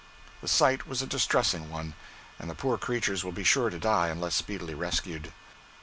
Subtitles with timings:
[0.41, 1.93] The sight was a distressing one,
[2.39, 5.31] and the poor creatures will be sure to die unless speedily rescued.